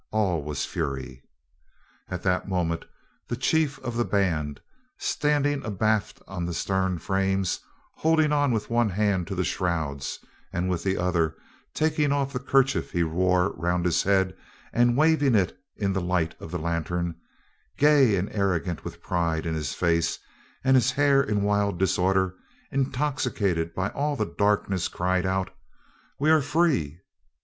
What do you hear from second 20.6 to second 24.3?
and his hair in wild disorder, intoxicated by all the